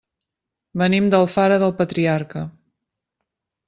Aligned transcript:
Venim 0.83 1.11
d'Alfara 1.15 1.61
del 1.67 1.77
Patriarca. 1.85 2.47